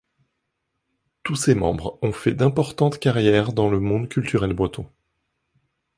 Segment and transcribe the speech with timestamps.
[1.21, 4.87] Tous ses membres ont fait d'importantes carrières dans le monde culturel breton.